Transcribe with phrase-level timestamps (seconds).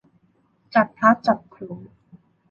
[0.73, 1.69] จับพลัดจับผลู